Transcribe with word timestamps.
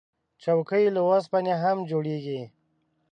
چوکۍ 0.43 0.83
له 0.95 1.01
اوسپنې 1.09 1.53
هم 1.63 1.77
جوړیږي. 1.89 2.41